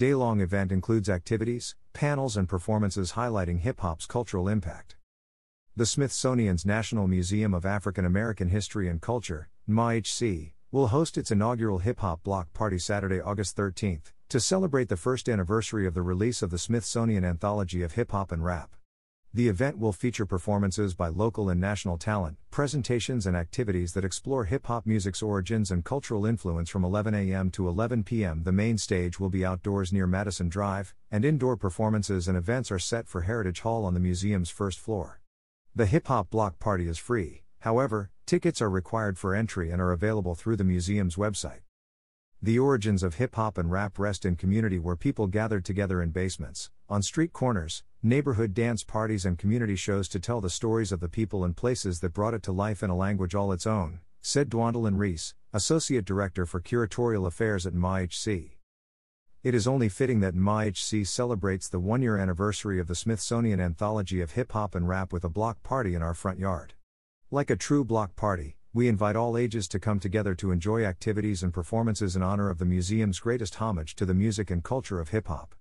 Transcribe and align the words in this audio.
day 0.00 0.14
long 0.14 0.40
event 0.40 0.72
includes 0.72 1.10
activities, 1.10 1.76
panels, 1.92 2.34
and 2.34 2.48
performances 2.48 3.12
highlighting 3.12 3.60
hip 3.60 3.80
hop's 3.80 4.06
cultural 4.06 4.48
impact. 4.48 4.96
The 5.76 5.84
Smithsonian's 5.84 6.64
National 6.64 7.06
Museum 7.06 7.52
of 7.52 7.66
African 7.66 8.06
American 8.06 8.48
History 8.48 8.88
and 8.88 9.02
Culture, 9.02 9.50
NMAHC, 9.68 10.52
will 10.72 10.86
host 10.86 11.18
its 11.18 11.30
inaugural 11.30 11.80
hip 11.80 12.00
hop 12.00 12.22
block 12.22 12.50
party 12.54 12.78
Saturday, 12.78 13.20
August 13.20 13.58
13th, 13.58 14.12
to 14.30 14.40
celebrate 14.40 14.88
the 14.88 14.96
first 14.96 15.28
anniversary 15.28 15.86
of 15.86 15.92
the 15.92 16.00
release 16.00 16.40
of 16.40 16.48
the 16.48 16.56
Smithsonian 16.56 17.22
Anthology 17.22 17.82
of 17.82 17.92
Hip 17.92 18.12
Hop 18.12 18.32
and 18.32 18.42
Rap. 18.42 18.76
The 19.32 19.48
event 19.48 19.78
will 19.78 19.92
feature 19.92 20.26
performances 20.26 20.92
by 20.92 21.06
local 21.06 21.50
and 21.50 21.60
national 21.60 21.98
talent, 21.98 22.36
presentations, 22.50 23.26
and 23.26 23.36
activities 23.36 23.92
that 23.92 24.04
explore 24.04 24.46
hip 24.46 24.66
hop 24.66 24.86
music's 24.86 25.22
origins 25.22 25.70
and 25.70 25.84
cultural 25.84 26.26
influence 26.26 26.68
from 26.68 26.84
11 26.84 27.14
a.m. 27.14 27.48
to 27.50 27.68
11 27.68 28.02
p.m. 28.02 28.42
The 28.42 28.50
main 28.50 28.76
stage 28.76 29.20
will 29.20 29.28
be 29.28 29.44
outdoors 29.44 29.92
near 29.92 30.08
Madison 30.08 30.48
Drive, 30.48 30.96
and 31.12 31.24
indoor 31.24 31.56
performances 31.56 32.26
and 32.26 32.36
events 32.36 32.72
are 32.72 32.80
set 32.80 33.06
for 33.06 33.20
Heritage 33.20 33.60
Hall 33.60 33.84
on 33.84 33.94
the 33.94 34.00
museum's 34.00 34.50
first 34.50 34.80
floor. 34.80 35.20
The 35.76 35.86
hip 35.86 36.08
hop 36.08 36.30
block 36.30 36.58
party 36.58 36.88
is 36.88 36.98
free, 36.98 37.44
however, 37.60 38.10
tickets 38.26 38.60
are 38.60 38.68
required 38.68 39.16
for 39.16 39.36
entry 39.36 39.70
and 39.70 39.80
are 39.80 39.92
available 39.92 40.34
through 40.34 40.56
the 40.56 40.64
museum's 40.64 41.14
website. 41.14 41.60
The 42.42 42.58
origins 42.58 43.02
of 43.02 43.16
hip 43.16 43.34
hop 43.34 43.58
and 43.58 43.70
rap 43.70 43.98
rest 43.98 44.24
in 44.24 44.34
community 44.34 44.78
where 44.78 44.96
people 44.96 45.26
gathered 45.26 45.62
together 45.62 46.00
in 46.00 46.08
basements, 46.08 46.70
on 46.88 47.02
street 47.02 47.34
corners, 47.34 47.82
neighborhood 48.02 48.54
dance 48.54 48.82
parties, 48.82 49.26
and 49.26 49.36
community 49.36 49.76
shows 49.76 50.08
to 50.08 50.18
tell 50.18 50.40
the 50.40 50.48
stories 50.48 50.90
of 50.90 51.00
the 51.00 51.08
people 51.08 51.44
and 51.44 51.54
places 51.54 52.00
that 52.00 52.14
brought 52.14 52.32
it 52.32 52.42
to 52.44 52.52
life 52.52 52.82
in 52.82 52.88
a 52.88 52.96
language 52.96 53.34
all 53.34 53.52
its 53.52 53.66
own, 53.66 54.00
said 54.22 54.48
Dwandalyn 54.48 54.96
Reece, 54.96 55.34
Associate 55.52 56.02
Director 56.02 56.46
for 56.46 56.62
Curatorial 56.62 57.26
Affairs 57.26 57.66
at 57.66 57.74
NMAHC. 57.74 58.52
It 59.42 59.54
is 59.54 59.66
only 59.66 59.90
fitting 59.90 60.20
that 60.20 60.34
NMAHC 60.34 61.06
celebrates 61.06 61.68
the 61.68 61.78
one 61.78 62.00
year 62.00 62.16
anniversary 62.16 62.80
of 62.80 62.86
the 62.86 62.94
Smithsonian 62.94 63.60
Anthology 63.60 64.22
of 64.22 64.30
Hip 64.30 64.52
Hop 64.52 64.74
and 64.74 64.88
Rap 64.88 65.12
with 65.12 65.24
a 65.24 65.28
block 65.28 65.62
party 65.62 65.94
in 65.94 66.00
our 66.00 66.14
front 66.14 66.38
yard. 66.38 66.72
Like 67.30 67.50
a 67.50 67.56
true 67.56 67.84
block 67.84 68.16
party, 68.16 68.56
we 68.72 68.86
invite 68.86 69.16
all 69.16 69.36
ages 69.36 69.66
to 69.66 69.80
come 69.80 69.98
together 69.98 70.32
to 70.36 70.52
enjoy 70.52 70.84
activities 70.84 71.42
and 71.42 71.52
performances 71.52 72.14
in 72.14 72.22
honor 72.22 72.48
of 72.48 72.58
the 72.58 72.64
museum's 72.64 73.18
greatest 73.18 73.56
homage 73.56 73.96
to 73.96 74.06
the 74.06 74.14
music 74.14 74.48
and 74.48 74.62
culture 74.62 75.00
of 75.00 75.08
hip 75.08 75.26
hop. 75.26 75.56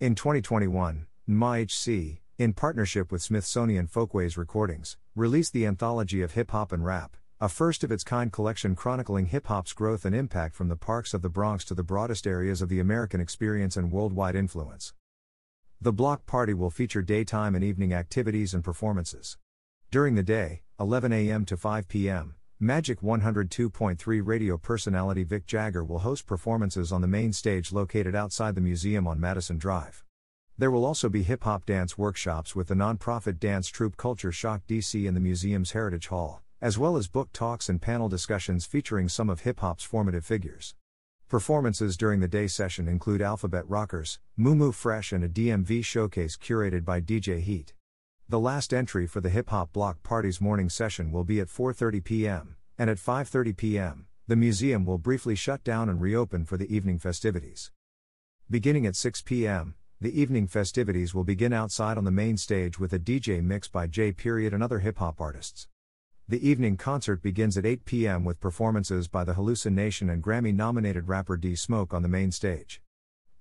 In 0.00 0.16
2021, 0.16 1.06
NMAHC, 1.28 2.18
in 2.36 2.52
partnership 2.52 3.12
with 3.12 3.22
Smithsonian 3.22 3.86
Folkways 3.86 4.36
Recordings, 4.36 4.96
released 5.14 5.52
the 5.52 5.64
Anthology 5.64 6.22
of 6.22 6.32
Hip 6.32 6.50
Hop 6.50 6.72
and 6.72 6.84
Rap, 6.84 7.16
a 7.40 7.48
first 7.48 7.84
of 7.84 7.92
its 7.92 8.02
kind 8.02 8.32
collection 8.32 8.74
chronicling 8.74 9.26
hip 9.26 9.46
hop's 9.46 9.72
growth 9.72 10.04
and 10.04 10.16
impact 10.16 10.56
from 10.56 10.68
the 10.68 10.74
parks 10.74 11.14
of 11.14 11.22
the 11.22 11.28
Bronx 11.28 11.64
to 11.66 11.74
the 11.74 11.84
broadest 11.84 12.26
areas 12.26 12.60
of 12.60 12.68
the 12.68 12.80
American 12.80 13.20
experience 13.20 13.76
and 13.76 13.92
worldwide 13.92 14.34
influence. 14.34 14.92
The 15.80 15.92
block 15.92 16.26
party 16.26 16.52
will 16.52 16.70
feature 16.70 17.02
daytime 17.02 17.54
and 17.54 17.62
evening 17.62 17.92
activities 17.94 18.54
and 18.54 18.64
performances. 18.64 19.38
During 19.92 20.16
the 20.16 20.24
day, 20.24 20.62
11 20.80 21.12
a.m. 21.12 21.44
to 21.44 21.56
5 21.56 21.86
p.m., 21.86 22.34
Magic 22.58 23.00
102.3 23.00 24.22
radio 24.24 24.58
personality 24.58 25.22
Vic 25.22 25.46
Jagger 25.46 25.84
will 25.84 26.00
host 26.00 26.26
performances 26.26 26.90
on 26.90 27.00
the 27.00 27.06
main 27.06 27.32
stage 27.32 27.72
located 27.72 28.16
outside 28.16 28.56
the 28.56 28.60
museum 28.60 29.06
on 29.06 29.20
Madison 29.20 29.56
Drive. 29.56 30.02
There 30.58 30.72
will 30.72 30.84
also 30.84 31.08
be 31.08 31.22
hip 31.22 31.44
hop 31.44 31.64
dance 31.64 31.96
workshops 31.96 32.56
with 32.56 32.66
the 32.66 32.74
nonprofit 32.74 33.38
dance 33.38 33.68
troupe 33.68 33.96
Culture 33.96 34.32
Shock 34.32 34.62
DC 34.66 35.06
in 35.06 35.14
the 35.14 35.20
museum's 35.20 35.72
Heritage 35.72 36.08
Hall, 36.08 36.42
as 36.60 36.76
well 36.76 36.96
as 36.96 37.06
book 37.06 37.28
talks 37.32 37.68
and 37.68 37.80
panel 37.80 38.08
discussions 38.08 38.66
featuring 38.66 39.08
some 39.08 39.30
of 39.30 39.42
hip 39.42 39.60
hop's 39.60 39.84
formative 39.84 40.24
figures. 40.24 40.74
Performances 41.28 41.96
during 41.96 42.18
the 42.18 42.26
day 42.26 42.48
session 42.48 42.88
include 42.88 43.22
Alphabet 43.22 43.68
Rockers, 43.68 44.18
Mumu 44.36 44.74
Fresh, 44.74 45.12
and 45.12 45.22
a 45.22 45.28
DMV 45.28 45.84
showcase 45.84 46.36
curated 46.36 46.84
by 46.84 47.00
DJ 47.00 47.40
Heat. 47.40 47.74
The 48.26 48.40
last 48.40 48.72
entry 48.72 49.06
for 49.06 49.20
the 49.20 49.28
Hip 49.28 49.50
Hop 49.50 49.74
Block 49.74 50.02
Party's 50.02 50.40
morning 50.40 50.70
session 50.70 51.12
will 51.12 51.24
be 51.24 51.40
at 51.40 51.48
4:30 51.48 52.02
p.m., 52.02 52.56
and 52.78 52.88
at 52.88 52.96
5:30 52.96 53.54
p.m., 53.54 54.06
the 54.26 54.34
museum 54.34 54.86
will 54.86 54.96
briefly 54.96 55.34
shut 55.34 55.62
down 55.62 55.90
and 55.90 56.00
reopen 56.00 56.46
for 56.46 56.56
the 56.56 56.74
evening 56.74 56.98
festivities. 56.98 57.70
Beginning 58.48 58.86
at 58.86 58.96
6 58.96 59.20
p.m., 59.20 59.74
the 60.00 60.18
evening 60.18 60.46
festivities 60.46 61.14
will 61.14 61.22
begin 61.22 61.52
outside 61.52 61.98
on 61.98 62.04
the 62.04 62.10
main 62.10 62.38
stage 62.38 62.78
with 62.78 62.94
a 62.94 62.98
DJ 62.98 63.42
mix 63.42 63.68
by 63.68 63.86
J. 63.86 64.10
Period 64.10 64.54
and 64.54 64.62
other 64.62 64.78
hip 64.78 64.96
hop 64.98 65.20
artists. 65.20 65.68
The 66.26 66.48
evening 66.48 66.78
concert 66.78 67.20
begins 67.20 67.58
at 67.58 67.66
8 67.66 67.84
p.m. 67.84 68.24
with 68.24 68.40
performances 68.40 69.06
by 69.06 69.24
the 69.24 69.34
Halluci 69.34 69.70
Nation 69.70 70.08
and 70.08 70.24
Grammy 70.24 70.54
nominated 70.54 71.08
rapper 71.08 71.36
D 71.36 71.54
Smoke 71.54 71.92
on 71.92 72.00
the 72.00 72.08
main 72.08 72.32
stage. 72.32 72.80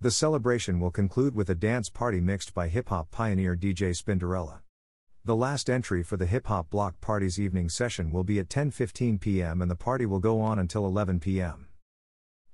The 0.00 0.10
celebration 0.10 0.80
will 0.80 0.90
conclude 0.90 1.36
with 1.36 1.48
a 1.48 1.54
dance 1.54 1.88
party 1.88 2.20
mixed 2.20 2.52
by 2.52 2.66
hip 2.66 2.88
hop 2.88 3.12
pioneer 3.12 3.54
DJ 3.54 3.96
Spinderella. 3.96 4.58
The 5.24 5.36
last 5.36 5.70
entry 5.70 6.02
for 6.02 6.16
the 6.16 6.26
Hip 6.26 6.48
Hop 6.48 6.68
Block 6.68 7.00
Party's 7.00 7.38
evening 7.38 7.68
session 7.68 8.10
will 8.10 8.24
be 8.24 8.40
at 8.40 8.48
10:15 8.48 9.20
p.m. 9.20 9.62
and 9.62 9.70
the 9.70 9.76
party 9.76 10.04
will 10.04 10.18
go 10.18 10.40
on 10.40 10.58
until 10.58 10.84
11 10.84 11.20
p.m. 11.20 11.68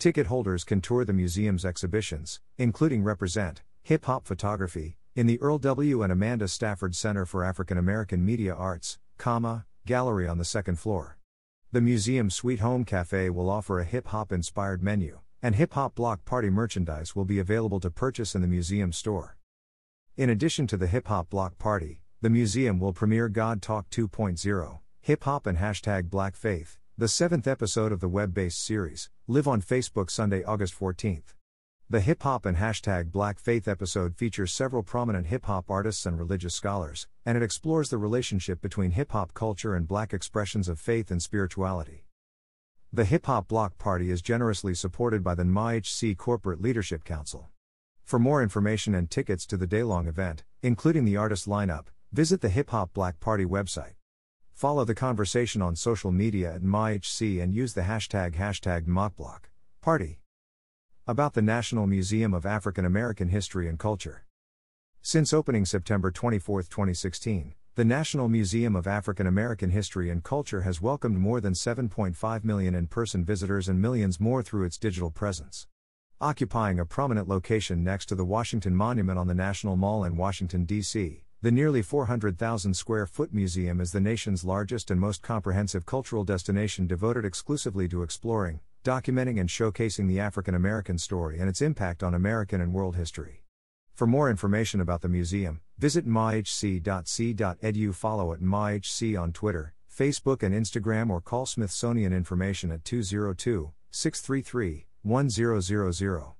Ticket 0.00 0.26
holders 0.26 0.64
can 0.64 0.80
tour 0.80 1.04
the 1.04 1.12
museum's 1.12 1.64
exhibitions, 1.64 2.40
including 2.58 3.04
Represent 3.04 3.62
Hip 3.84 4.06
Hop 4.06 4.26
Photography 4.26 4.96
in 5.14 5.28
the 5.28 5.40
Earl 5.40 5.58
W. 5.58 6.02
and 6.02 6.10
Amanda 6.10 6.48
Stafford 6.48 6.96
Center 6.96 7.24
for 7.24 7.44
African 7.44 7.78
American 7.78 8.24
Media 8.24 8.52
Arts, 8.52 8.98
CAAMA, 9.16 9.64
gallery 9.86 10.26
on 10.26 10.38
the 10.38 10.44
second 10.44 10.80
floor. 10.80 11.18
The 11.70 11.80
museum's 11.80 12.34
Sweet 12.34 12.58
Home 12.58 12.84
Cafe 12.84 13.30
will 13.30 13.48
offer 13.48 13.78
a 13.78 13.84
hip 13.84 14.08
hop 14.08 14.32
inspired 14.32 14.82
menu, 14.82 15.20
and 15.40 15.54
hip 15.54 15.74
hop 15.74 15.94
block 15.94 16.24
party 16.24 16.50
merchandise 16.50 17.14
will 17.14 17.24
be 17.24 17.38
available 17.38 17.78
to 17.78 17.92
purchase 17.92 18.34
in 18.34 18.42
the 18.42 18.48
museum 18.48 18.90
store. 18.90 19.36
In 20.16 20.30
addition 20.30 20.66
to 20.66 20.76
the 20.76 20.88
hip 20.88 21.06
hop 21.06 21.30
block 21.30 21.58
party, 21.58 22.00
the 22.22 22.30
museum 22.30 22.80
will 22.80 22.94
premiere 22.94 23.28
God 23.28 23.60
Talk 23.60 23.90
2.0, 23.90 24.78
Hip 25.02 25.24
Hop 25.24 25.46
and 25.46 25.58
Hashtag 25.58 26.08
Black 26.08 26.34
Faith, 26.34 26.78
the 26.96 27.08
seventh 27.08 27.46
episode 27.46 27.92
of 27.92 28.00
the 28.00 28.08
web 28.08 28.32
based 28.32 28.64
series, 28.64 29.10
live 29.26 29.46
on 29.46 29.60
Facebook 29.60 30.10
Sunday, 30.10 30.42
August 30.42 30.78
14th. 30.78 31.34
The 31.90 32.00
Hip 32.00 32.22
Hop 32.22 32.46
and 32.46 32.56
Hashtag 32.56 33.12
Black 33.12 33.38
Faith 33.38 33.68
episode 33.68 34.16
features 34.16 34.50
several 34.50 34.82
prominent 34.82 35.26
hip 35.26 35.44
hop 35.44 35.70
artists 35.70 36.06
and 36.06 36.18
religious 36.18 36.54
scholars, 36.54 37.06
and 37.26 37.36
it 37.36 37.42
explores 37.42 37.90
the 37.90 37.98
relationship 37.98 38.62
between 38.62 38.92
hip 38.92 39.12
hop 39.12 39.34
culture 39.34 39.74
and 39.74 39.86
black 39.86 40.14
expressions 40.14 40.70
of 40.70 40.80
faith 40.80 41.10
and 41.10 41.22
spirituality. 41.22 42.06
The 42.90 43.04
Hip 43.04 43.26
Hop 43.26 43.46
Block 43.46 43.76
Party 43.76 44.10
is 44.10 44.22
generously 44.22 44.74
supported 44.74 45.22
by 45.22 45.34
the 45.34 45.42
NMAHC 45.42 46.16
Corporate 46.16 46.62
Leadership 46.62 47.04
Council. 47.04 47.50
For 48.04 48.18
more 48.18 48.42
information 48.42 48.94
and 48.94 49.10
tickets 49.10 49.44
to 49.46 49.58
the 49.58 49.66
day 49.66 49.82
long 49.82 50.06
event, 50.06 50.44
including 50.62 51.04
the 51.04 51.18
artist 51.18 51.46
lineup, 51.46 51.88
Visit 52.16 52.40
the 52.40 52.48
Hip 52.48 52.70
Hop 52.70 52.94
Black 52.94 53.20
Party 53.20 53.44
website. 53.44 53.92
Follow 54.54 54.86
the 54.86 54.94
conversation 54.94 55.60
on 55.60 55.76
social 55.76 56.10
media 56.10 56.54
at 56.54 56.62
MyHC 56.62 57.42
and 57.42 57.52
use 57.52 57.74
the 57.74 57.82
hashtag 57.82 58.36
hashtag 58.36 58.86
NMAHCBlock 58.86 59.40
Party. 59.82 60.20
About 61.06 61.34
the 61.34 61.42
National 61.42 61.86
Museum 61.86 62.32
of 62.32 62.46
African 62.46 62.86
American 62.86 63.28
History 63.28 63.68
and 63.68 63.78
Culture. 63.78 64.24
Since 65.02 65.34
opening 65.34 65.66
September 65.66 66.10
24, 66.10 66.62
2016, 66.62 67.52
the 67.74 67.84
National 67.84 68.30
Museum 68.30 68.74
of 68.76 68.86
African 68.86 69.26
American 69.26 69.68
History 69.68 70.08
and 70.08 70.24
Culture 70.24 70.62
has 70.62 70.80
welcomed 70.80 71.18
more 71.18 71.42
than 71.42 71.52
7.5 71.52 72.44
million 72.44 72.74
in 72.74 72.86
person 72.86 73.26
visitors 73.26 73.68
and 73.68 73.78
millions 73.78 74.18
more 74.18 74.42
through 74.42 74.64
its 74.64 74.78
digital 74.78 75.10
presence. 75.10 75.66
Occupying 76.18 76.80
a 76.80 76.86
prominent 76.86 77.28
location 77.28 77.84
next 77.84 78.06
to 78.06 78.14
the 78.14 78.24
Washington 78.24 78.74
Monument 78.74 79.18
on 79.18 79.26
the 79.26 79.34
National 79.34 79.76
Mall 79.76 80.02
in 80.02 80.16
Washington, 80.16 80.64
D.C. 80.64 81.25
The 81.42 81.50
nearly 81.50 81.82
400,000 81.82 82.74
square 82.74 83.04
foot 83.04 83.34
museum 83.34 83.78
is 83.80 83.92
the 83.92 84.00
nation's 84.00 84.42
largest 84.42 84.90
and 84.90 84.98
most 84.98 85.20
comprehensive 85.20 85.84
cultural 85.84 86.24
destination 86.24 86.86
devoted 86.86 87.26
exclusively 87.26 87.86
to 87.88 88.02
exploring, 88.02 88.60
documenting, 88.82 89.38
and 89.38 89.48
showcasing 89.48 90.08
the 90.08 90.18
African 90.18 90.54
American 90.54 90.96
story 90.96 91.38
and 91.38 91.48
its 91.48 91.60
impact 91.60 92.02
on 92.02 92.14
American 92.14 92.62
and 92.62 92.72
world 92.72 92.96
history. 92.96 93.42
For 93.94 94.06
more 94.06 94.30
information 94.30 94.80
about 94.80 95.02
the 95.02 95.08
museum, 95.08 95.60
visit 95.78 96.06
mahc.c.edu, 96.06 97.94
follow 97.94 98.32
at 98.32 98.40
mahc 98.40 99.18
on 99.18 99.32
Twitter, 99.32 99.74
Facebook, 99.94 100.42
and 100.42 100.54
Instagram, 100.54 101.10
or 101.10 101.20
call 101.20 101.44
Smithsonian 101.44 102.14
Information 102.14 102.70
at 102.70 102.84
202 102.84 103.72
633 103.90 104.86
1000. 105.02 106.36